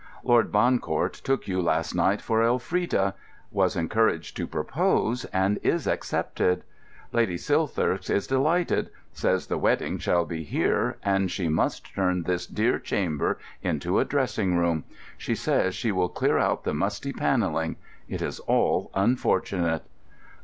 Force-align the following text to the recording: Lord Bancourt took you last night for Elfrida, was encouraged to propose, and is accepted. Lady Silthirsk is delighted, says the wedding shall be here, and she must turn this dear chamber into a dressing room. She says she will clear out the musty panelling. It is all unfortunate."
Lord 0.23 0.51
Bancourt 0.51 1.13
took 1.13 1.47
you 1.47 1.61
last 1.61 1.93
night 1.93 2.21
for 2.23 2.41
Elfrida, 2.43 3.13
was 3.51 3.75
encouraged 3.75 4.35
to 4.37 4.47
propose, 4.47 5.25
and 5.25 5.59
is 5.61 5.85
accepted. 5.85 6.63
Lady 7.11 7.37
Silthirsk 7.37 8.09
is 8.09 8.25
delighted, 8.25 8.89
says 9.13 9.45
the 9.45 9.59
wedding 9.59 9.99
shall 9.99 10.25
be 10.25 10.41
here, 10.43 10.97
and 11.03 11.29
she 11.29 11.49
must 11.49 11.93
turn 11.93 12.23
this 12.23 12.47
dear 12.47 12.79
chamber 12.79 13.37
into 13.61 13.99
a 13.99 14.03
dressing 14.05 14.57
room. 14.57 14.85
She 15.19 15.35
says 15.35 15.75
she 15.75 15.91
will 15.91 16.09
clear 16.09 16.39
out 16.39 16.63
the 16.63 16.73
musty 16.73 17.13
panelling. 17.13 17.75
It 18.09 18.23
is 18.23 18.39
all 18.39 18.89
unfortunate." 18.95 19.83